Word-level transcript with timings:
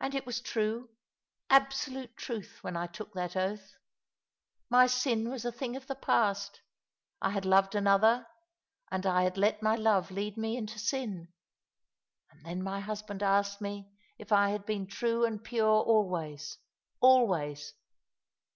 And 0.00 0.16
it 0.16 0.26
was 0.26 0.40
true, 0.40 0.90
absolute 1.48 2.16
truth, 2.16 2.58
when 2.62 2.76
I 2.76 2.88
took 2.88 3.12
that 3.14 3.36
oath. 3.36 3.76
My 4.68 4.88
sin 4.88 5.30
was 5.30 5.44
a 5.44 5.52
thing 5.52 5.76
of 5.76 5.86
the 5.86 5.94
past. 5.94 6.60
I 7.22 7.30
had 7.30 7.44
loved 7.46 7.76
another, 7.76 8.26
and 8.90 9.06
I 9.06 9.22
had 9.22 9.38
let 9.38 9.62
my 9.62 9.76
bve 9.76 10.10
lead 10.10 10.36
me 10.36 10.56
into 10.56 10.80
sin. 10.80 11.28
And 12.32 12.44
then 12.44 12.64
my 12.64 12.80
husband 12.80 13.22
asked 13.22 13.60
me 13.60 13.92
if 14.18 14.30
"(9/1, 14.30 14.30
Old 14.30 14.30
Thoughts 14.30 14.30
they 14.30 14.30
cling 14.30 14.30
/'^ 14.30 14.30
267 14.32 14.38
I 14.42 14.50
had 14.50 14.66
been 14.66 14.86
true 14.90 15.24
and 15.24 15.44
pure 15.44 15.82
always; 15.84 16.58
always. 16.98 17.74